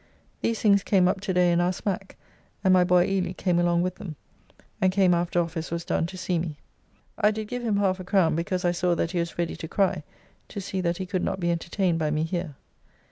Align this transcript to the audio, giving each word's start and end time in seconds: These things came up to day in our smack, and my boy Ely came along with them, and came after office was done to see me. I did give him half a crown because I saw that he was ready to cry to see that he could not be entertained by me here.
These 0.41 0.59
things 0.59 0.81
came 0.81 1.07
up 1.07 1.21
to 1.21 1.31
day 1.31 1.51
in 1.51 1.61
our 1.61 1.71
smack, 1.71 2.15
and 2.63 2.73
my 2.73 2.83
boy 2.83 3.05
Ely 3.05 3.33
came 3.33 3.59
along 3.59 3.83
with 3.83 3.93
them, 3.97 4.15
and 4.81 4.91
came 4.91 5.13
after 5.13 5.39
office 5.39 5.69
was 5.69 5.85
done 5.85 6.07
to 6.07 6.17
see 6.17 6.39
me. 6.39 6.57
I 7.19 7.29
did 7.29 7.47
give 7.47 7.63
him 7.63 7.77
half 7.77 7.99
a 7.99 8.03
crown 8.03 8.35
because 8.35 8.65
I 8.65 8.71
saw 8.71 8.95
that 8.95 9.11
he 9.11 9.19
was 9.19 9.37
ready 9.37 9.55
to 9.55 9.67
cry 9.67 10.01
to 10.47 10.59
see 10.59 10.81
that 10.81 10.97
he 10.97 11.05
could 11.05 11.23
not 11.23 11.39
be 11.39 11.51
entertained 11.51 11.99
by 11.99 12.09
me 12.09 12.23
here. 12.23 12.55